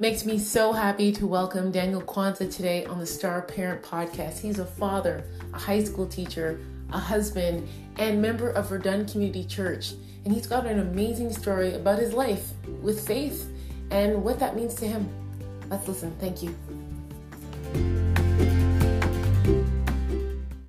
[0.00, 4.38] Makes me so happy to welcome Daniel Quansah today on the Star Parent Podcast.
[4.38, 6.60] He's a father, a high school teacher,
[6.92, 9.94] a husband, and member of Verdun Community Church.
[10.24, 12.50] And he's got an amazing story about his life
[12.80, 13.52] with faith
[13.90, 15.08] and what that means to him.
[15.68, 16.14] Let's listen.
[16.20, 16.54] Thank you.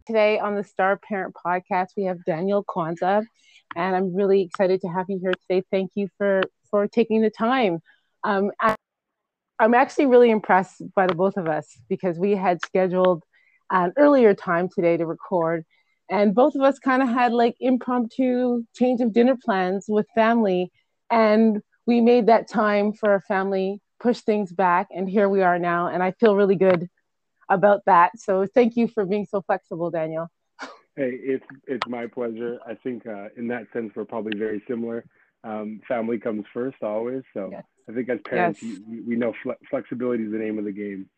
[0.07, 3.23] Today on the Star Parent Podcast, we have Daniel Quansah,
[3.75, 5.63] and I'm really excited to have you here today.
[5.69, 6.41] Thank you for
[6.71, 7.83] for taking the time.
[8.23, 8.75] Um, I,
[9.59, 13.23] I'm actually really impressed by the both of us because we had scheduled
[13.71, 15.65] an earlier time today to record,
[16.09, 20.71] and both of us kind of had like impromptu change of dinner plans with family,
[21.11, 25.59] and we made that time for our family, push things back, and here we are
[25.59, 26.87] now, and I feel really good
[27.49, 28.17] about that.
[28.17, 30.27] So thank you for being so flexible, Daniel.
[30.95, 32.59] Hey, it's it's my pleasure.
[32.67, 35.05] I think uh, in that sense we're probably very similar.
[35.45, 37.49] Um, family comes first always, so.
[37.53, 38.79] Yes I think as parents, yes.
[38.87, 41.09] we, we know fle- flexibility is the name of the game.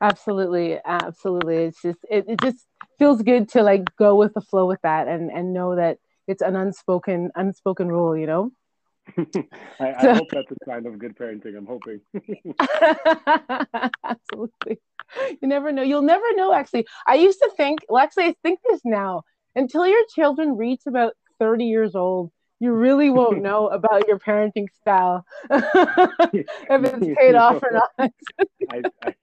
[0.00, 1.56] Absolutely, absolutely.
[1.64, 2.66] It's just it, it just
[2.98, 6.42] feels good to like go with the flow with that and and know that it's
[6.42, 8.50] an unspoken unspoken rule, you know.
[9.18, 9.22] I,
[10.00, 11.56] so, I, hope that's a sign of good parenting.
[11.56, 12.00] I'm hoping.
[14.04, 14.80] Absolutely.
[15.40, 15.82] You never know.
[15.82, 16.52] You'll never know.
[16.52, 17.80] Actually, I used to think.
[17.88, 19.22] Well, actually, I think this now.
[19.56, 22.30] Until your children reach about 30 years old,
[22.64, 27.90] you really won't know about your parenting style if it's paid off or not.
[28.70, 29.14] I, I,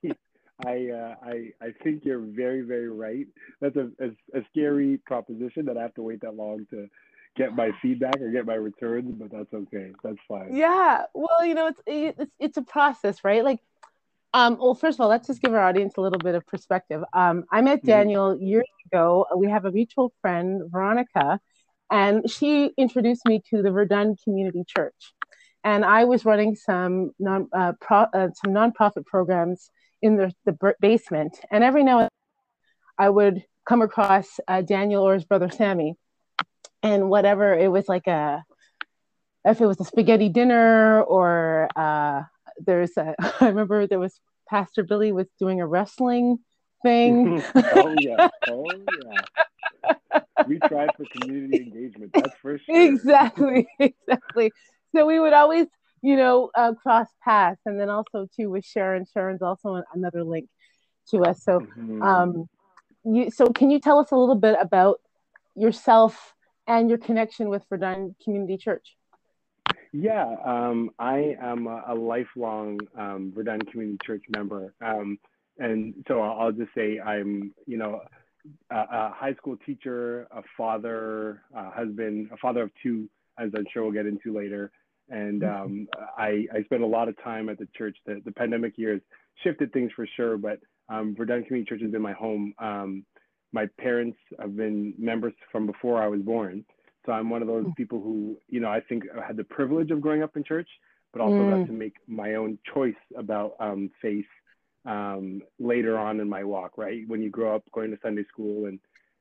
[0.64, 3.26] I, uh, I, I think you're very, very right.
[3.60, 6.88] That's a, a, a, scary proposition that I have to wait that long to
[7.36, 9.90] get my feedback or get my returns, but that's okay.
[10.04, 10.54] That's fine.
[10.54, 11.02] Yeah.
[11.14, 13.42] Well, you know, it's, it's, it's a process, right?
[13.42, 13.58] Like,
[14.34, 17.02] um, well, first of all, let's just give our audience a little bit of perspective.
[17.12, 17.88] Um, I met mm-hmm.
[17.88, 19.26] Daniel years ago.
[19.36, 21.40] We have a mutual friend, Veronica,
[21.92, 25.14] and she introduced me to the Verdun Community Church.
[25.62, 30.74] And I was running some non uh, pro, uh, some nonprofit programs in the, the
[30.80, 31.38] basement.
[31.50, 32.08] And every now and then
[32.98, 35.96] I would come across uh, Daniel or his brother Sammy,
[36.82, 38.42] and whatever it was like a
[39.44, 42.22] if it was a spaghetti dinner or uh,
[42.58, 44.18] there's a I remember there was
[44.48, 46.38] Pastor Billy was doing a wrestling
[46.82, 47.42] thing.
[47.54, 48.66] oh yeah, oh
[49.04, 50.20] yeah.
[50.46, 52.12] we tried for community engagement.
[52.12, 52.82] That's for sure.
[52.82, 54.52] Exactly, exactly.
[54.94, 55.66] So we would always,
[56.02, 59.06] you know, uh, cross paths, and then also too with Sharon.
[59.12, 60.48] Sharon's also another link
[61.10, 61.42] to us.
[61.42, 62.02] So, mm-hmm.
[62.02, 62.48] um,
[63.04, 63.30] you.
[63.30, 65.00] So can you tell us a little bit about
[65.54, 66.34] yourself
[66.66, 68.96] and your connection with Verdun Community Church?
[69.92, 74.74] Yeah, um, I am a, a lifelong um, Verdun Community Church member.
[74.80, 75.18] Um,
[75.58, 78.00] and so I'll just say I'm, you know,
[78.70, 83.08] a, a high school teacher, a father, a husband, a father of two,
[83.38, 84.70] as I'm sure we'll get into later.
[85.08, 85.62] And mm-hmm.
[85.62, 87.96] um, I, I spent a lot of time at the church.
[88.06, 89.00] The, the pandemic years
[89.42, 90.58] shifted things for sure, but
[90.88, 92.54] um, Verdun Community Church has been my home.
[92.58, 93.04] Um,
[93.52, 96.64] my parents have been members from before I was born.
[97.04, 97.76] So I'm one of those mm.
[97.76, 100.68] people who, you know, I think I had the privilege of growing up in church,
[101.12, 101.60] but also mm.
[101.60, 104.24] got to make my own choice about um, faith
[104.84, 107.02] um, later on in my walk, right?
[107.06, 108.78] When you grow up going to Sunday school and,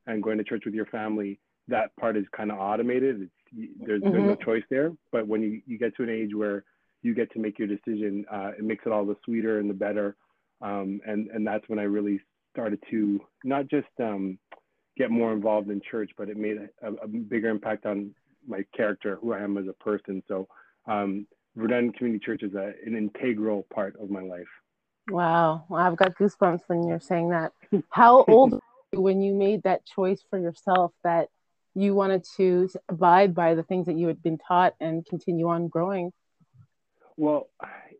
[0.07, 3.21] and going to church with your family, that part is kind of automated.
[3.21, 4.11] It's, there's, mm-hmm.
[4.11, 4.91] there's no choice there.
[5.11, 6.63] But when you, you get to an age where
[7.01, 9.73] you get to make your decision, uh, it makes it all the sweeter and the
[9.73, 10.15] better.
[10.61, 12.19] Um, and, and that's when I really
[12.53, 14.37] started to not just um,
[14.97, 18.13] get more involved in church, but it made a, a, bigger impact on
[18.47, 20.21] my character, who I am as a person.
[20.27, 20.47] So
[20.85, 24.47] um, Verdun Community Church is a, an integral part of my life.
[25.11, 25.65] Wow.
[25.69, 27.51] well, I've got goosebumps when you're saying that.
[27.89, 28.59] How old were
[28.93, 31.29] you when you made that choice for yourself that
[31.73, 35.67] you wanted to abide by the things that you had been taught and continue on
[35.67, 36.11] growing?
[37.17, 37.49] Well,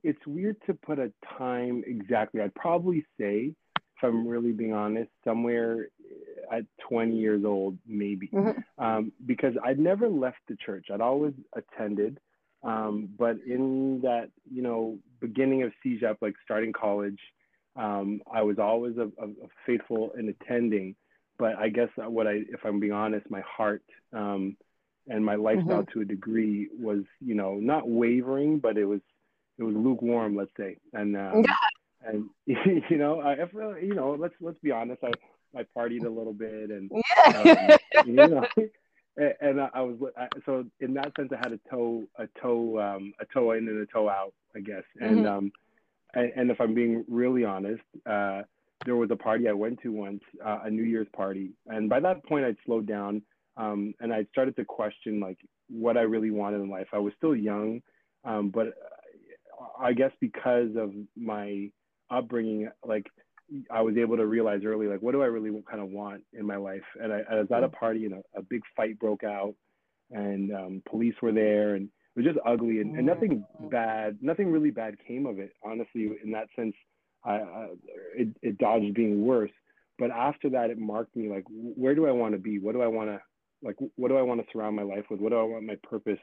[0.04, 2.42] it's weird to put a time exactly.
[2.42, 5.90] I'd probably say, if I'm really being honest, somewhere
[6.52, 8.84] at 20 years old, maybe, mm-hmm.
[8.84, 10.88] um, because I'd never left the church.
[10.92, 12.20] I'd always attended.
[12.64, 17.20] Um, but in that, you know, beginning of CEGEP, like starting college,
[17.76, 20.96] um, I was always a, a, a, faithful in attending.
[21.38, 23.84] But I guess what I, if I'm being honest, my heart
[24.14, 24.58] um,
[25.08, 26.00] and my lifestyle mm-hmm.
[26.00, 29.00] to a degree was, you know, not wavering, but it was,
[29.58, 30.78] it was lukewarm, let's say.
[30.94, 32.10] And, um, yeah.
[32.10, 32.30] and
[32.90, 35.04] you know, I, if, you know, let's let's be honest.
[35.04, 35.12] I
[35.58, 36.90] I partied a little bit, and
[37.28, 37.78] yeah.
[37.94, 38.46] um, you know,
[39.18, 39.98] and I was
[40.46, 43.82] so in that sense I had a toe a toe um, a toe in and
[43.82, 44.84] a toe out I guess.
[45.00, 45.28] And mm-hmm.
[45.28, 45.52] um
[46.14, 48.42] and, and, if I'm being really honest uh,
[48.86, 51.52] there was a party I went to once uh, a New Year's party.
[51.68, 53.22] And by that point I'd slowed down
[53.58, 55.38] um, and I started to question like
[55.70, 56.88] what I really wanted in life.
[56.94, 57.82] I was still young
[58.24, 58.74] um, but
[59.80, 61.70] I guess because of my
[62.10, 63.08] upbringing, like
[63.70, 66.46] I was able to realize early, like, what do I really kind of want in
[66.46, 66.84] my life?
[67.02, 69.56] And I, I was at a party and a, a big fight broke out,
[70.12, 74.52] and um, police were there, and it was just ugly, and, and nothing bad, nothing
[74.52, 75.52] really bad came of it.
[75.64, 76.76] Honestly, in that sense,
[77.24, 77.68] I, I
[78.16, 79.52] it, it dodged being worse.
[79.98, 82.60] But after that, it marked me like, where do I want to be?
[82.60, 83.22] What do I want to
[83.62, 83.76] like?
[83.96, 85.20] What do I want to surround my life with?
[85.20, 86.20] What do I want my purpose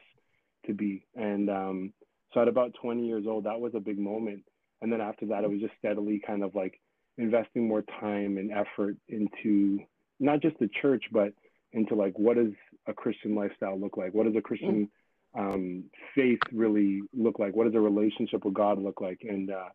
[0.65, 1.05] to be?
[1.15, 1.93] And um,
[2.33, 4.43] so at about 20 years old, that was a big moment.
[4.81, 6.79] And then after that, it was just steadily kind of like
[7.19, 9.79] investing more time and effort into
[10.19, 11.33] not just the church, but
[11.73, 12.53] into like what does
[12.87, 14.13] a Christian lifestyle look like?
[14.13, 14.89] What does a Christian
[15.37, 15.83] um,
[16.15, 17.55] faith really look like?
[17.55, 19.19] What does a relationship with God look like?
[19.21, 19.69] And uh,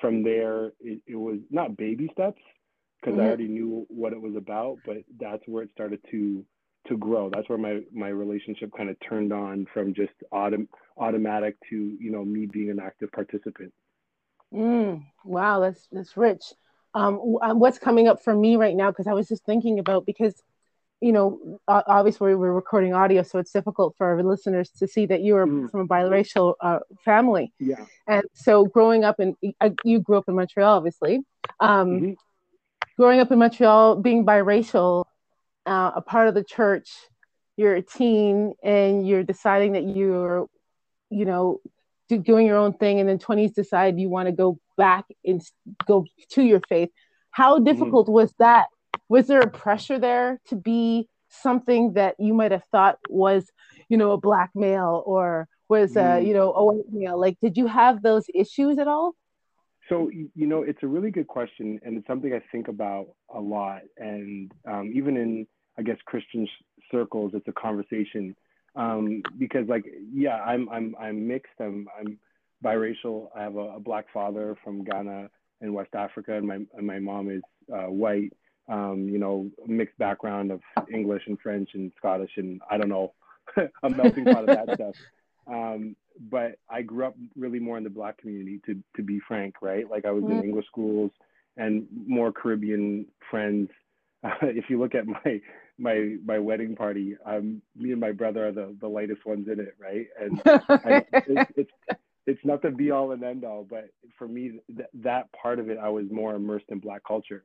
[0.00, 2.40] from there, it, it, was not baby steps
[3.00, 3.22] because mm-hmm.
[3.22, 6.44] I already knew what it was about, but that's where it started to
[6.88, 7.30] to grow.
[7.30, 12.10] That's where my my relationship kind of turned on from just autom- automatic to you
[12.10, 13.72] know me being an active participant.
[14.52, 16.42] Mm, wow, that's that's rich.
[16.96, 18.90] Um, uh, what's coming up for me right now?
[18.90, 20.34] Because I was just thinking about because,
[21.02, 25.20] you know, obviously we're recording audio, so it's difficult for our listeners to see that
[25.20, 25.70] you are mm.
[25.70, 27.52] from a biracial uh, family.
[27.60, 27.84] Yeah.
[28.06, 29.36] And so growing up in,
[29.84, 31.20] you grew up in Montreal, obviously.
[31.60, 32.12] Um, mm-hmm.
[32.96, 35.04] Growing up in Montreal, being biracial,
[35.66, 36.88] uh, a part of the church,
[37.58, 40.46] you're a teen, and you're deciding that you're,
[41.10, 41.60] you know,
[42.08, 45.42] doing your own thing and then 20s decide you want to go back and
[45.86, 46.90] go to your faith
[47.30, 47.64] how mm-hmm.
[47.64, 48.14] difficult mm-hmm.
[48.14, 48.66] was that
[49.08, 53.50] was there a pressure there to be something that you might have thought was
[53.88, 56.16] you know a black male or was mm.
[56.16, 59.14] uh, you know a white male like did you have those issues at all
[59.88, 63.40] so you know it's a really good question and it's something i think about a
[63.40, 65.46] lot and um, even in
[65.78, 66.48] i guess christian
[66.90, 68.34] circles it's a conversation
[68.76, 71.52] um, because like yeah i'm i'm i'm mixed.
[71.60, 72.18] I'm i'm
[72.64, 73.28] biracial.
[73.36, 75.28] I have a, a black father from ghana
[75.60, 77.42] and west africa and my and my mom is
[77.72, 78.32] uh, white.
[78.68, 80.60] Um, you know mixed background of
[80.92, 83.12] english and french and scottish and i don't know
[83.84, 84.94] a melting pot of that stuff.
[85.46, 85.94] Um,
[86.30, 89.88] but i grew up really more in the black community to to be frank right?
[89.88, 90.38] Like i was mm-hmm.
[90.38, 91.12] in english schools
[91.56, 93.70] and more caribbean friends.
[94.22, 95.40] Uh, if you look at my
[95.78, 99.60] my my wedding party, um, me and my brother are the, the lightest ones in
[99.60, 100.06] it, right?
[100.20, 100.42] And,
[101.28, 101.70] it's, it's
[102.26, 105.70] it's not the be all and end all, but for me, th- that part of
[105.70, 107.44] it, I was more immersed in Black culture.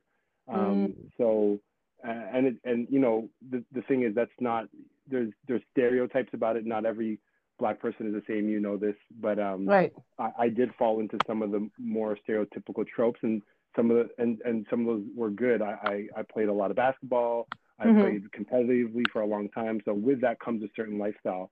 [0.52, 0.94] Um, mm.
[1.18, 1.60] So,
[2.06, 4.66] uh, and it, and you know, the the thing is, that's not
[5.08, 6.66] there's there's stereotypes about it.
[6.66, 7.20] Not every
[7.58, 8.48] black person is the same.
[8.48, 9.92] You know this, but um, right.
[10.18, 13.40] I, I did fall into some of the more stereotypical tropes, and
[13.76, 15.62] some of the and and some of those were good.
[15.62, 17.46] I I, I played a lot of basketball.
[17.82, 18.00] I mm-hmm.
[18.00, 19.80] played competitively for a long time.
[19.84, 21.50] So with that comes a certain lifestyle.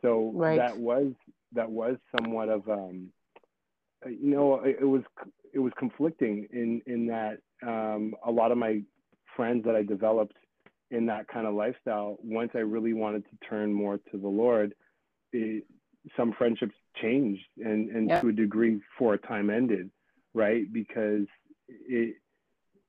[0.00, 0.58] So right.
[0.58, 1.12] that was
[1.52, 3.08] that was somewhat of um,
[4.06, 5.02] you know it, it, was
[5.52, 8.80] it was conflicting in in that um, a lot of my
[9.36, 10.36] friends that I developed
[10.90, 14.74] in that kind of lifestyle once I really wanted to turn more to the Lord
[15.32, 15.64] it,
[16.16, 19.90] some friendships changed and and to a degree for a time ended
[20.34, 21.26] right because
[21.68, 22.16] it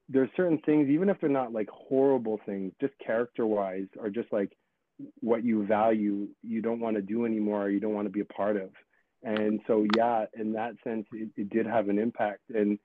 [0.09, 4.31] there's certain things, even if they're not like horrible things, just character wise, or just
[4.31, 4.51] like
[5.21, 8.19] what you value, you don't want to do anymore, or you don't want to be
[8.19, 8.69] a part of.
[9.23, 12.41] And so, yeah, in that sense, it, it did have an impact.
[12.53, 12.77] And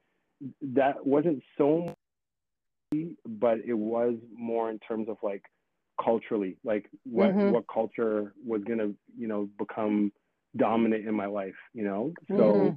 [0.62, 1.94] that wasn't so,
[3.26, 5.42] but it was more in terms of like
[6.02, 7.50] culturally, like what mm-hmm.
[7.50, 10.12] what culture was gonna, you know, become
[10.56, 12.12] dominant in my life, you know.
[12.28, 12.76] So mm-hmm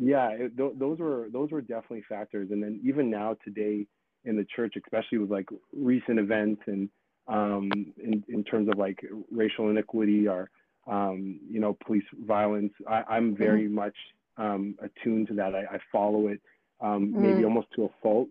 [0.00, 3.86] yeah it, th- those were those were definitely factors and then even now today
[4.24, 6.88] in the church especially with like recent events and
[7.28, 7.70] um,
[8.02, 8.98] in, in terms of like
[9.30, 10.50] racial inequity or
[10.90, 13.36] um, you know police violence I, am mm-hmm.
[13.36, 13.74] very mm-hmm.
[13.74, 13.96] much
[14.38, 16.40] um, attuned to that I, I follow it
[16.80, 17.22] um, mm-hmm.
[17.22, 18.28] maybe almost to a fault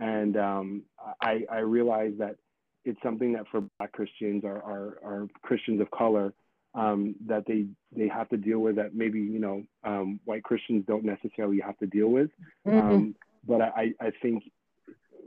[0.00, 0.82] and um,
[1.20, 2.36] I, I realize that
[2.84, 6.34] it's something that for black christians or, or, or christians of color
[6.74, 10.84] um, that they they have to deal with that maybe you know um, white Christians
[10.86, 12.30] don't necessarily have to deal with.
[12.66, 12.78] Mm-hmm.
[12.78, 13.14] Um,
[13.46, 14.44] but I, I think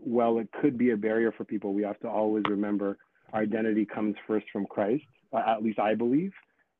[0.06, 1.74] well it could be a barrier for people.
[1.74, 2.98] We have to always remember
[3.34, 5.04] our identity comes first from Christ.
[5.34, 6.32] Uh, at least I believe,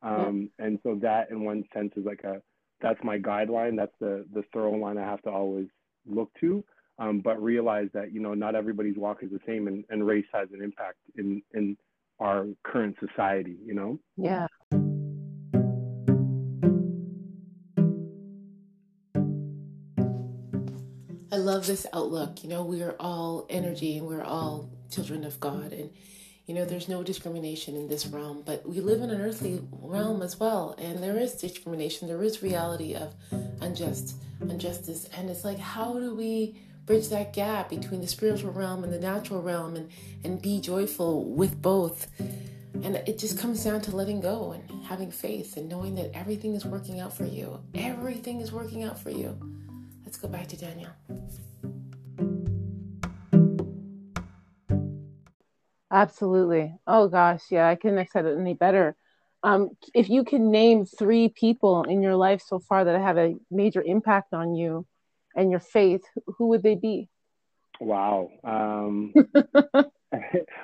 [0.02, 0.66] um, yeah.
[0.66, 2.42] and so that in one sense is like a
[2.82, 3.76] that's my guideline.
[3.76, 5.68] That's the the thorough line I have to always
[6.08, 6.64] look to.
[6.98, 10.26] Um, but realize that you know not everybody's walk is the same, and, and race
[10.34, 11.76] has an impact in in
[12.20, 14.00] our current society, you know?
[14.18, 14.48] Yeah.
[21.32, 22.44] I love this outlook.
[22.44, 25.74] You know, we are all energy and we're all children of God.
[25.74, 25.90] And
[26.46, 30.22] you know, there's no discrimination in this realm, but we live in an earthly realm
[30.22, 32.08] as well, and there is discrimination.
[32.08, 33.16] There is reality of
[33.62, 36.56] unjust injustice, and it's like, how do we
[36.86, 39.90] bridge that gap between the spiritual realm and the natural realm, and
[40.24, 42.08] and be joyful with both?
[42.84, 46.56] And it just comes down to letting go and having faith and knowing that everything
[46.56, 47.60] is working out for you.
[47.74, 49.38] Everything is working out for you.
[50.04, 50.92] Let's go back to Daniel.
[55.92, 56.76] Absolutely.
[56.86, 58.96] Oh gosh, yeah, I couldn't have said it any better.
[59.44, 63.36] Um, if you can name three people in your life so far that have a
[63.50, 64.86] major impact on you
[65.36, 66.04] and your faith,
[66.38, 67.10] who would they be?
[67.80, 68.30] Wow.
[68.44, 69.14] Um,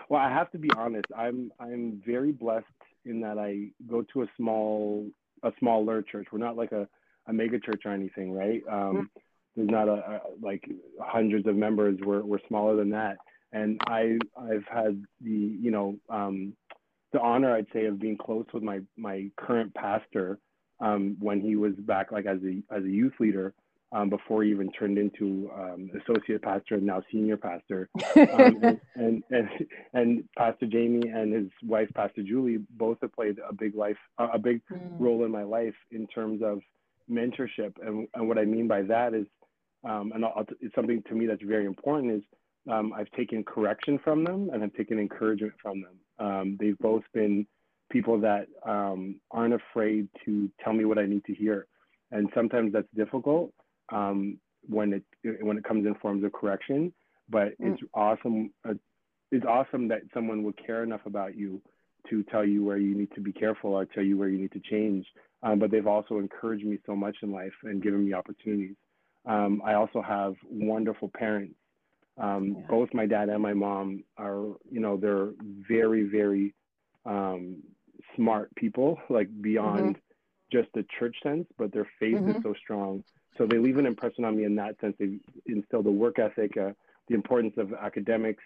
[0.09, 1.07] well, I have to be honest.
[1.15, 2.65] I'm I'm very blessed
[3.05, 5.09] in that I go to a small
[5.43, 6.27] a smaller church.
[6.31, 6.87] We're not like a,
[7.27, 8.61] a mega church or anything, right?
[8.69, 9.01] Um, mm-hmm.
[9.55, 11.99] There's not a, a, like hundreds of members.
[12.01, 13.17] We're we're smaller than that
[13.53, 16.53] and I I've had the you know um,
[17.11, 20.39] the honor I'd say of being close with my my current pastor
[20.79, 23.53] um, when he was back like as a as a youth leader
[23.91, 29.23] um, before he even turned into um, associate pastor and now senior pastor um, and,
[29.29, 29.49] and,
[29.93, 34.39] and Pastor Jamie and his wife Pastor Julie both have played a big life a
[34.39, 34.79] big mm.
[34.99, 36.59] role in my life in terms of
[37.09, 39.25] mentorship and and what I mean by that is
[39.83, 42.21] um, and I'll, it's something to me that's very important is
[42.69, 46.25] um, I've taken correction from them and I've taken encouragement from them.
[46.25, 47.47] Um, they've both been
[47.91, 51.67] people that um, aren't afraid to tell me what I need to hear.
[52.11, 53.51] And sometimes that's difficult
[53.91, 55.03] um, when it
[55.41, 56.93] when it comes in forms of correction.
[57.29, 57.73] But mm.
[57.73, 58.51] it's awesome.
[58.67, 58.73] Uh,
[59.31, 61.61] it's awesome that someone would care enough about you
[62.09, 64.51] to tell you where you need to be careful or tell you where you need
[64.51, 65.05] to change.
[65.43, 68.75] Um, but they've also encouraged me so much in life and given me opportunities.
[69.25, 71.55] Um, I also have wonderful parents
[72.17, 72.65] um, yeah.
[72.69, 75.29] Both my dad and my mom are, you know, they're
[75.67, 76.53] very, very
[77.05, 77.63] um,
[78.15, 80.57] smart people, like beyond mm-hmm.
[80.57, 82.31] just the church sense, but their faith mm-hmm.
[82.31, 83.03] is so strong.
[83.37, 84.95] So they leave an impression on me in that sense.
[84.99, 86.71] They instill the work ethic, uh,
[87.07, 88.43] the importance of academics,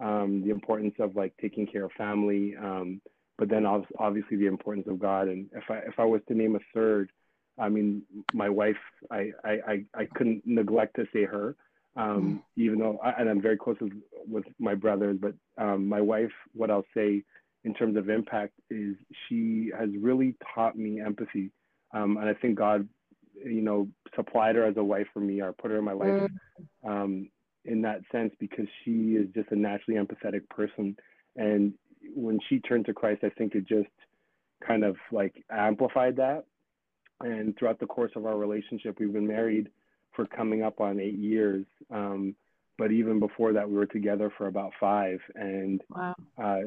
[0.00, 3.00] um, the importance of like taking care of family, um,
[3.38, 5.28] but then obviously the importance of God.
[5.28, 7.10] And if I if I was to name a third,
[7.58, 8.02] I mean,
[8.32, 8.76] my wife,
[9.10, 11.56] I I I, couldn't neglect to say her
[11.96, 12.62] um, mm.
[12.62, 13.92] even though, I, and I'm very close with,
[14.28, 17.24] with my brothers, but um, my wife, what I'll say
[17.64, 18.96] in terms of impact is
[19.28, 21.50] she has really taught me empathy.
[21.94, 22.86] Um, and I think God,
[23.44, 26.30] you know, supplied her as a wife for me or put her in my life
[26.84, 26.88] mm.
[26.88, 27.28] um,
[27.64, 30.96] in that sense because she is just a naturally empathetic person.
[31.36, 31.74] And
[32.14, 33.88] when she turned to Christ, I think it just
[34.66, 36.44] kind of like amplified that.
[37.20, 39.68] And throughout the course of our relationship, we've been married
[40.14, 41.64] for coming up on eight years.
[41.90, 42.34] Um,
[42.78, 46.14] but even before that, we were together for about five, and wow.
[46.42, 46.60] uh,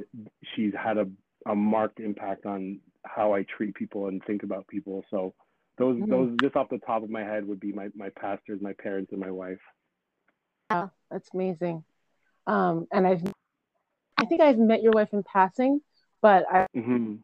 [0.56, 1.08] she's had a,
[1.48, 5.06] a marked impact on how I treat people and think about people.
[5.12, 5.36] So
[5.80, 6.12] those mm-hmm.
[6.12, 9.12] those just off the top of my head would be my my pastors, my parents,
[9.12, 9.62] and my wife.
[10.70, 11.84] Wow, that's amazing.
[12.46, 13.24] Um, and I've
[14.18, 15.82] I think I've met your wife in passing,
[16.22, 17.16] but I mm-hmm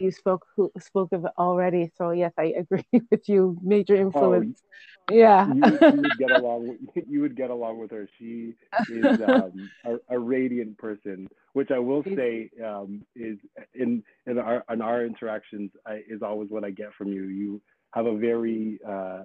[0.00, 1.90] you spoke who spoke of it already.
[1.96, 3.58] So yes, I agree with you.
[3.62, 4.62] Major oh, influence.
[5.10, 5.46] Oh, yeah.
[5.46, 6.68] you, you, would get along.
[6.68, 8.08] With, you would get along with her.
[8.18, 8.54] She
[8.90, 13.38] is um, a, a, radiant person, which I will say um, is
[13.74, 17.24] in in our in our interactions I, is always what I get from you.
[17.24, 17.60] You
[17.92, 19.22] have a very uh,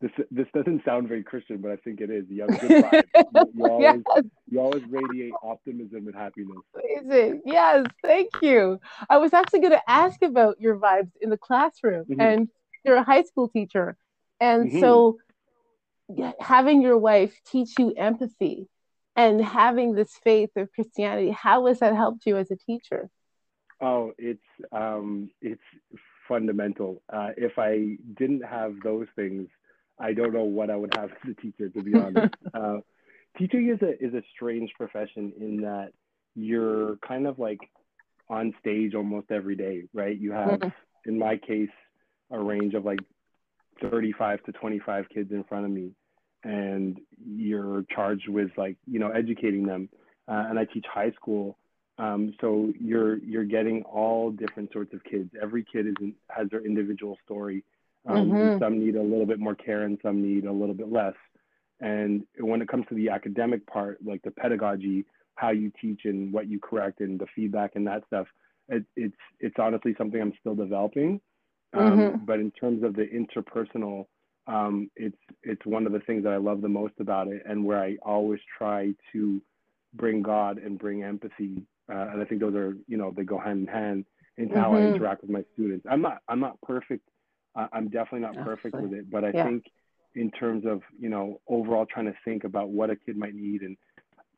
[0.00, 2.24] this this doesn't sound very Christian, but I think it is.
[2.28, 3.02] You have good vibes.
[3.54, 4.24] You, always yes.
[4.50, 6.58] you always radiate optimism and happiness.
[6.74, 7.42] Amazing.
[7.46, 8.80] Yes, thank you.
[9.08, 12.20] I was actually going to ask about your vibes in the classroom, mm-hmm.
[12.20, 12.48] and
[12.84, 13.96] you're a high school teacher,
[14.40, 14.80] and mm-hmm.
[14.80, 15.18] so
[16.38, 18.68] having your wife teach you empathy
[19.16, 23.10] and having this faith of Christianity, how has that helped you as a teacher?
[23.80, 25.62] Oh, it's um, it's
[26.28, 27.02] fundamental.
[27.12, 29.48] Uh, if I didn't have those things,
[29.98, 32.34] I don't know what I would have as a teacher, to be honest.
[32.54, 32.78] uh,
[33.38, 35.92] teaching is a is a strange profession in that
[36.34, 37.60] you're kind of like
[38.28, 40.18] on stage almost every day, right?
[40.18, 40.60] You have,
[41.06, 41.68] in my case,
[42.30, 43.00] a range of like
[43.82, 45.92] 35 to 25 kids in front of me,
[46.42, 49.88] and you're charged with like you know educating them.
[50.26, 51.58] Uh, and I teach high school,
[51.98, 55.30] um, so you're you're getting all different sorts of kids.
[55.40, 57.64] Every kid is in, has their individual story,
[58.06, 58.58] um, mm-hmm.
[58.62, 61.14] some need a little bit more care and some need a little bit less.
[61.80, 65.04] And when it comes to the academic part, like the pedagogy,
[65.36, 68.26] how you teach and what you correct and the feedback and that stuff,
[68.68, 71.20] it, it's it's honestly something I'm still developing.
[71.74, 72.24] Um, mm-hmm.
[72.24, 74.06] But in terms of the interpersonal,
[74.46, 77.64] um, it's it's one of the things that I love the most about it, and
[77.64, 79.40] where I always try to
[79.94, 83.38] bring God and bring empathy uh, and I think those are you know they go
[83.38, 84.04] hand in hand
[84.36, 84.62] into mm-hmm.
[84.62, 84.94] how I mm-hmm.
[84.94, 85.86] interact with my students.
[85.90, 87.08] I'm not I'm not perfect.
[87.56, 89.44] Uh, I'm definitely not perfect with it, but I yeah.
[89.44, 89.64] think
[90.14, 93.62] in terms of you know overall trying to think about what a kid might need
[93.62, 93.76] and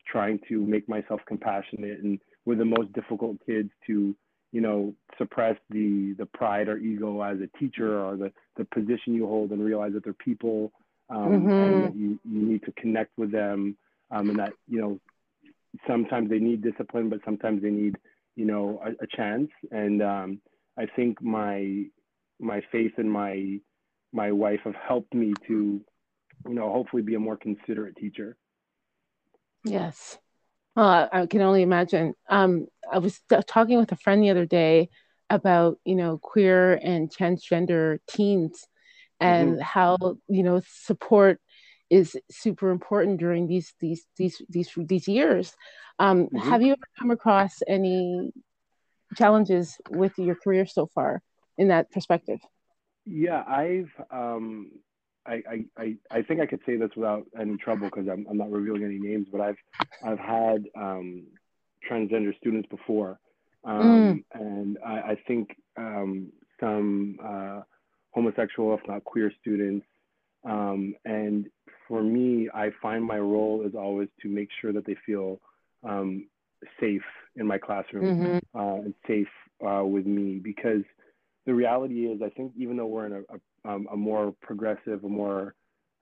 [0.06, 4.14] trying to make myself compassionate and with the most difficult kids to
[4.52, 9.14] you know suppress the the pride or ego as a teacher or the the position
[9.14, 10.72] you hold and realize that they're people
[11.10, 11.50] um, mm-hmm.
[11.50, 13.76] and that you, you need to connect with them
[14.10, 14.98] um, and that you know
[15.86, 17.96] sometimes they need discipline but sometimes they need
[18.34, 19.50] you know a, a chance.
[19.70, 20.40] And um,
[20.78, 21.84] i think my
[22.38, 23.58] my faith and my
[24.12, 25.80] my wife have helped me to
[26.48, 28.36] you know hopefully be a more considerate teacher.
[29.64, 30.18] Yes.
[30.74, 32.14] Well i can only imagine.
[32.28, 34.88] Um, i was talking with a friend the other day
[35.30, 38.66] about you know queer and transgender teens
[39.20, 39.60] and mm-hmm.
[39.60, 39.96] how
[40.28, 41.40] you know support
[41.90, 45.54] is super important during these these these these these years.
[45.98, 46.50] Um, mm-hmm.
[46.50, 48.32] Have you ever come across any
[49.16, 51.22] challenges with your career so far
[51.56, 52.40] in that perspective?
[53.04, 54.72] Yeah, I've um,
[55.26, 55.42] I,
[55.76, 58.84] I, I think I could say this without any trouble because I'm, I'm not revealing
[58.84, 59.58] any names, but I've
[60.04, 61.24] I've had um,
[61.88, 63.18] transgender students before,
[63.64, 64.40] um, mm.
[64.40, 67.60] and I, I think um, some uh,
[68.12, 69.86] homosexual, if not queer students,
[70.44, 71.48] um, and
[71.88, 75.40] for me, I find my role is always to make sure that they feel
[75.82, 76.26] um,
[76.80, 77.02] safe
[77.36, 78.58] in my classroom mm-hmm.
[78.58, 79.28] uh, and safe
[79.66, 80.82] uh, with me because
[81.46, 83.20] the reality is, I think even though we're in a,
[83.68, 85.54] a, um, a more progressive, a more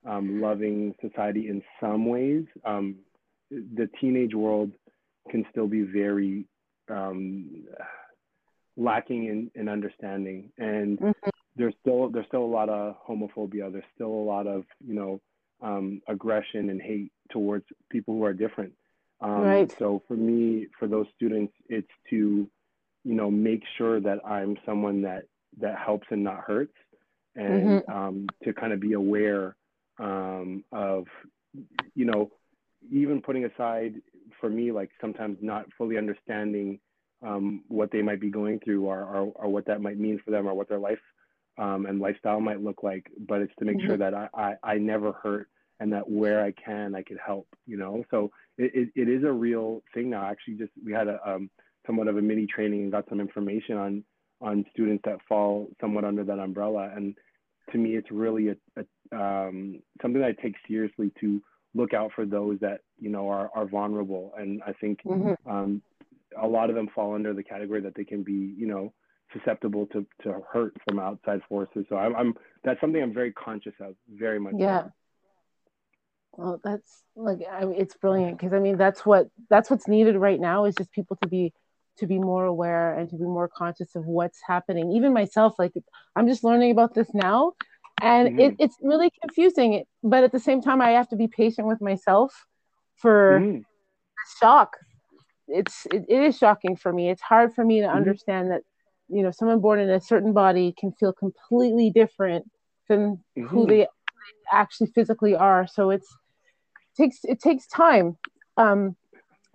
[0.05, 2.95] um, loving society in some ways, um,
[3.51, 4.71] the teenage world
[5.29, 6.45] can still be very
[6.89, 7.63] um,
[8.77, 10.51] lacking in, in understanding.
[10.57, 11.29] And mm-hmm.
[11.55, 13.71] there's still there's still a lot of homophobia.
[13.71, 15.21] There's still a lot of you know
[15.61, 18.73] um, aggression and hate towards people who are different.
[19.21, 19.75] Um, right.
[19.79, 22.49] So for me, for those students, it's to,
[23.03, 25.23] you know, make sure that I'm someone that
[25.59, 26.75] that helps and not hurts,
[27.35, 27.91] and mm-hmm.
[27.91, 29.55] um, to kind of be aware
[29.99, 31.05] um, of,
[31.95, 32.31] you know,
[32.91, 33.95] even putting aside
[34.39, 36.79] for me like sometimes not fully understanding
[37.25, 40.31] um, what they might be going through or, or, or what that might mean for
[40.31, 40.99] them or what their life
[41.57, 43.87] um, and lifestyle might look like, but it's to make mm-hmm.
[43.87, 47.47] sure that I, I, I never hurt and that where I can, I could help,
[47.65, 48.03] you know?
[48.11, 50.25] So it, it, it is a real thing now.
[50.25, 51.49] Actually, just we had a um,
[51.85, 54.03] somewhat of a mini training and got some information on
[54.41, 56.91] on students that fall somewhat under that umbrella.
[56.95, 57.15] And
[57.71, 61.41] to me, it's really a, a um, something that I take seriously to
[61.73, 64.33] look out for those that you know are, are vulnerable.
[64.37, 65.49] And I think mm-hmm.
[65.49, 65.81] um,
[66.41, 68.93] a lot of them fall under the category that they can be, you know,
[69.33, 71.85] susceptible to, to hurt from outside forces.
[71.89, 72.33] So I'm, I'm
[72.63, 74.53] that's something I'm very conscious of, very much.
[74.57, 74.85] Yeah.
[76.37, 80.17] Well, that's like I mean, it's brilliant because I mean that's what that's what's needed
[80.17, 81.53] right now is just people to be
[81.97, 84.91] to be more aware and to be more conscious of what's happening.
[84.91, 85.73] Even myself, like
[86.15, 87.53] I'm just learning about this now,
[88.01, 88.39] and mm-hmm.
[88.39, 89.85] it, it's really confusing.
[90.03, 92.45] But at the same time, I have to be patient with myself
[92.97, 93.59] for mm-hmm.
[94.41, 94.75] shock.
[95.47, 97.09] It's it, it is shocking for me.
[97.09, 97.95] It's hard for me to mm-hmm.
[97.95, 98.63] understand that
[99.07, 102.49] you know someone born in a certain body can feel completely different
[102.87, 103.69] than who mm-hmm.
[103.69, 103.87] they
[104.51, 105.67] actually physically are.
[105.67, 106.07] So it's
[106.97, 108.17] it takes it takes time.
[108.57, 108.95] Um,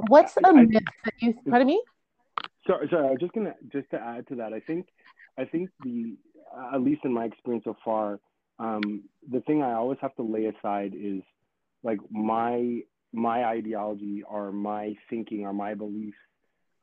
[0.09, 1.35] what's a I, myth that you?
[1.49, 1.83] Pardon me.
[2.67, 3.09] Sorry, sorry.
[3.09, 4.53] I was just gonna just to add to that.
[4.53, 4.87] I think
[5.39, 6.17] I think the
[6.73, 8.21] at least in my experience so far,
[8.59, 11.23] um, the thing I always have to lay aside is
[11.83, 12.81] like my
[13.13, 16.17] my ideology or my thinking or my beliefs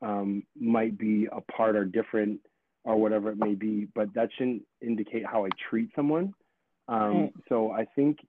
[0.02, 2.42] um, might be a part or different
[2.88, 6.34] or whatever it may be, but that shouldn't indicate how I treat someone.
[6.88, 7.34] Um, right.
[7.50, 8.20] So I think,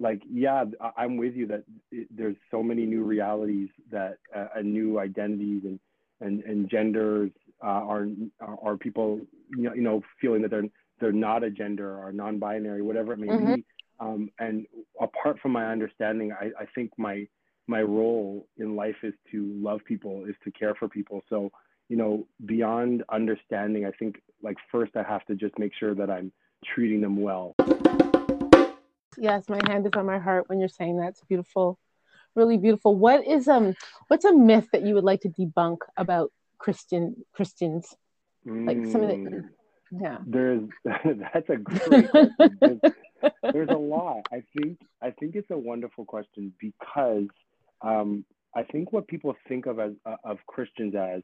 [0.00, 0.64] like, yeah,
[0.96, 5.62] I'm with you that it, there's so many new realities that uh, and new identities
[5.64, 5.78] and
[6.20, 7.30] and and genders
[7.62, 8.08] uh, are
[8.40, 9.20] are people
[9.56, 10.68] you know, you know feeling that they're
[11.00, 13.54] they're not a gender or non-binary, whatever it may mm-hmm.
[13.54, 13.64] be.
[14.00, 14.66] Um, and
[15.00, 17.28] apart from my understanding, I, I think my
[17.68, 21.22] my role in life is to love people, is to care for people.
[21.28, 21.52] So
[21.90, 26.08] you know, beyond understanding, I think like first I have to just make sure that
[26.08, 26.32] I'm
[26.64, 27.56] treating them well.
[29.18, 31.08] Yes, my hand is on my heart when you're saying that.
[31.08, 31.80] It's beautiful,
[32.36, 32.94] really beautiful.
[32.94, 33.74] What is um,
[34.06, 37.92] what's a myth that you would like to debunk about Christian Christians?
[38.46, 39.48] Like some of the, mm.
[39.90, 40.18] yeah.
[40.24, 42.34] There's that's a great question.
[42.60, 42.78] There's,
[43.52, 44.28] there's a lot.
[44.32, 47.26] I think I think it's a wonderful question because
[47.82, 48.24] um,
[48.54, 51.22] I think what people think of as uh, of Christians as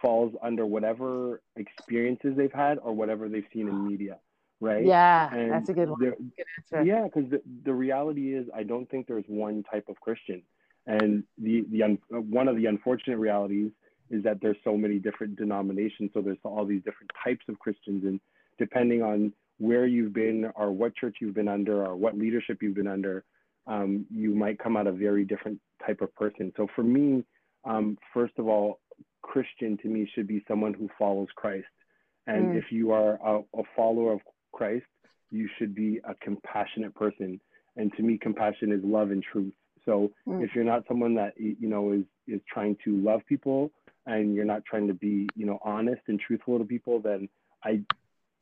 [0.00, 4.18] falls under whatever experiences they've had or whatever they've seen in media,
[4.60, 4.84] right?
[4.84, 6.00] Yeah, and that's a good one.
[6.00, 6.14] Good
[6.58, 6.84] answer.
[6.84, 10.42] Yeah, because the, the reality is, I don't think there's one type of Christian,
[10.86, 13.70] and the the un, one of the unfortunate realities
[14.10, 16.10] is that there's so many different denominations.
[16.12, 18.20] So there's all these different types of Christians, and
[18.58, 22.74] depending on where you've been or what church you've been under or what leadership you've
[22.74, 23.24] been under,
[23.66, 26.52] um, you might come out a very different type of person.
[26.56, 27.24] So for me,
[27.64, 28.80] um, first of all,
[29.22, 31.66] Christian to me should be someone who follows Christ.
[32.26, 32.58] And mm.
[32.58, 34.20] if you are a, a follower of
[34.52, 34.86] Christ,
[35.30, 37.40] you should be a compassionate person.
[37.76, 39.54] And to me, compassion is love and truth.
[39.84, 40.42] So mm.
[40.44, 43.70] if you're not someone that you know is is trying to love people
[44.06, 47.28] and you're not trying to be you know honest and truthful to people, then
[47.64, 47.82] I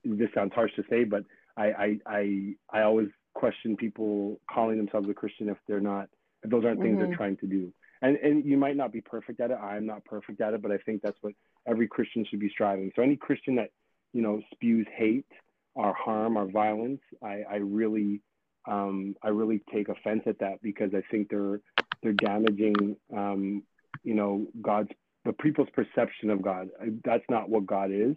[0.05, 1.25] this sounds harsh to say, but
[1.57, 6.09] I I I, I always question people calling themselves a Christian if they're not
[6.43, 7.09] if those aren't things mm-hmm.
[7.09, 7.73] they're trying to do.
[8.03, 9.59] And and you might not be perfect at it.
[9.61, 11.35] I'm not perfect at it, but I think that's what
[11.67, 12.93] every Christian should be striving.
[12.95, 13.71] So any Christian that
[14.13, 15.27] you know spews hate
[15.75, 18.21] or harm or violence, I, I really
[18.67, 21.61] um, I really take offense at that because I think they're
[22.03, 23.63] they're damaging um,
[24.05, 24.91] you know God's
[25.25, 26.69] the people's perception of God.
[27.05, 28.17] That's not what God is.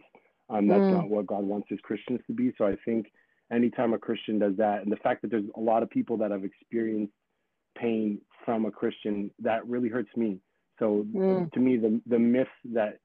[0.49, 0.93] Um, that's mm.
[0.93, 2.53] not what God wants His Christians to be.
[2.57, 3.11] So I think
[3.51, 6.31] anytime a Christian does that, and the fact that there's a lot of people that
[6.31, 7.13] have experienced
[7.77, 10.39] pain from a Christian, that really hurts me.
[10.79, 11.51] So mm.
[11.51, 12.97] to me, the the myth that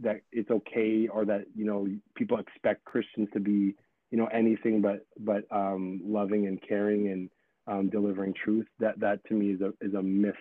[0.00, 3.74] that it's okay or that you know people expect Christians to be
[4.10, 7.30] you know anything but but um, loving and caring and
[7.66, 10.34] um, delivering truth that that to me is a is a myth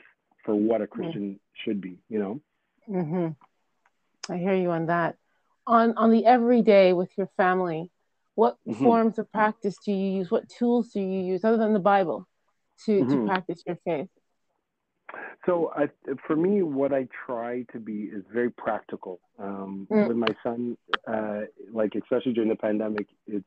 [0.46, 0.90] for what a mm.
[0.90, 1.40] Christian mm.
[1.66, 1.98] should be.
[2.10, 2.42] You know.
[2.90, 4.34] Mm-hmm.
[4.34, 5.16] I hear you on that.
[5.66, 7.92] On on the everyday with your family,
[8.36, 8.82] what mm-hmm.
[8.82, 10.32] forms of practice do you use?
[10.32, 12.28] What tools do you use other than the Bible
[12.86, 13.10] to mm-hmm.
[13.10, 14.10] to practice your faith?
[15.46, 15.88] So I,
[16.26, 19.20] for me, what I try to be is very practical.
[19.40, 20.08] Um, mm.
[20.08, 21.42] With my son, uh,
[21.72, 23.46] like especially during the pandemic, it's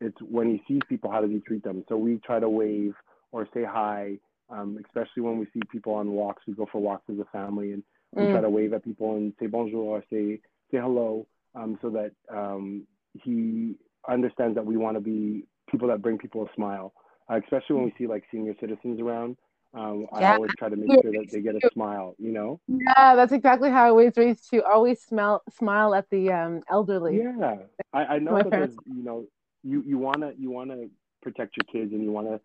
[0.00, 1.84] it's when he sees people, how does he treat them?
[1.88, 2.94] So we try to wave
[3.32, 6.42] or say hi, um, especially when we see people on walks.
[6.46, 7.82] We go for walks as a family, and
[8.12, 8.32] we mm.
[8.32, 12.12] try to wave at people and say bonjour or say say hello, um, so that
[12.34, 13.76] um, he
[14.08, 16.92] understands that we want to be people that bring people a smile,
[17.30, 19.36] uh, especially when we see like senior citizens around.
[19.72, 20.32] Um, yeah.
[20.32, 22.60] I always try to make sure that they get a smile, you know?
[22.66, 27.18] Yeah, that's exactly how I was raised to always smile smile at the um, elderly.
[27.18, 27.58] Yeah.
[27.92, 29.26] I, I know that there's, you know,
[29.62, 30.86] you, you wanna you wanna
[31.22, 32.40] protect your kids and you wanna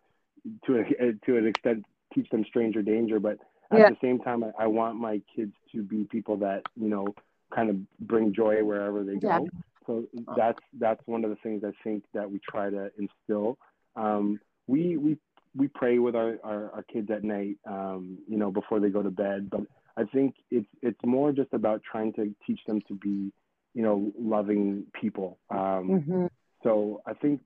[0.66, 1.84] to a, to an extent
[2.14, 3.38] teach them stranger danger, but
[3.72, 3.90] at yeah.
[3.90, 7.06] the same time I, I, want my kids to be people that, you know,
[7.52, 9.28] kind of bring joy wherever they go.
[9.28, 9.38] Yeah.
[9.86, 10.04] So
[10.36, 13.58] that's that's one of the things I think that we try to instill.
[13.96, 15.16] Um, we we
[15.56, 19.02] we pray with our, our, our kids at night, um, you know, before they go
[19.02, 19.48] to bed.
[19.50, 19.62] But
[19.96, 23.32] I think it's it's more just about trying to teach them to be,
[23.74, 25.38] you know, loving people.
[25.50, 26.26] Um, mm-hmm.
[26.62, 27.40] So I think,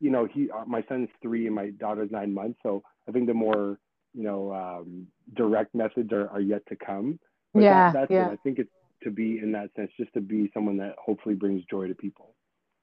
[0.00, 2.58] you know, he uh, my son's three and my daughter's nine months.
[2.62, 3.78] So I think the more
[4.14, 7.18] you know um, direct methods are, are yet to come.
[7.54, 8.28] But yeah, that, that's yeah.
[8.28, 8.32] It.
[8.32, 8.70] I think it's
[9.02, 12.34] to be in that sense, just to be someone that hopefully brings joy to people.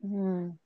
[0.06, 0.58] Mm.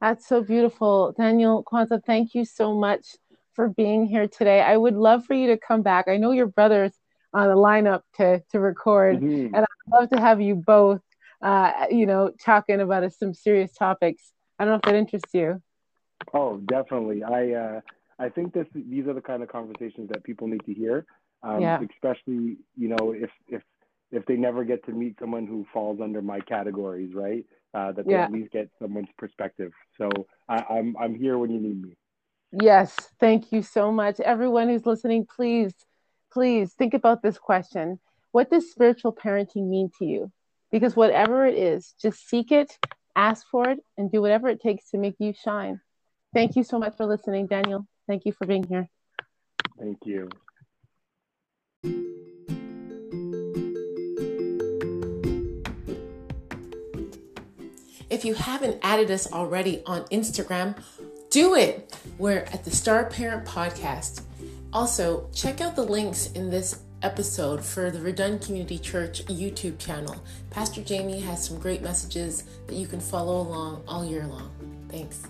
[0.00, 1.14] That's so beautiful.
[1.16, 3.16] Daniel Quansah, thank you so much
[3.54, 4.60] for being here today.
[4.60, 6.08] I would love for you to come back.
[6.08, 6.92] I know your brother's
[7.32, 9.54] on the lineup to, to record, mm-hmm.
[9.54, 11.00] and I'd love to have you both,
[11.42, 14.32] uh, you know, talking about some serious topics.
[14.58, 15.60] I don't know if that interests you.
[16.32, 17.22] Oh, definitely.
[17.22, 17.80] I uh,
[18.18, 21.04] I think this these are the kind of conversations that people need to hear,
[21.42, 21.80] um, yeah.
[21.92, 23.62] especially you know if if
[24.10, 27.44] if they never get to meet someone who falls under my categories, right?
[27.74, 28.24] Uh, that they yeah.
[28.24, 29.72] at least get someone's perspective.
[29.98, 30.08] So
[30.48, 31.96] I, I'm I'm here when you need me.
[32.60, 34.20] Yes, thank you so much.
[34.20, 35.72] Everyone who's listening, please,
[36.32, 37.98] please think about this question.
[38.30, 40.30] What does spiritual parenting mean to you?
[40.70, 42.78] Because whatever it is, just seek it,
[43.16, 45.80] ask for it, and do whatever it takes to make you shine.
[46.32, 47.86] Thank you so much for listening, Daniel.
[48.06, 48.88] Thank you for being here.
[49.78, 50.28] Thank you.
[58.10, 60.76] If you haven't added us already on Instagram,
[61.34, 61.92] do it.
[62.16, 64.22] We're at the Star Parent Podcast.
[64.72, 70.14] Also, check out the links in this episode for the Verdun Community Church YouTube channel.
[70.50, 74.48] Pastor Jamie has some great messages that you can follow along all year long.
[74.88, 75.22] Thanks.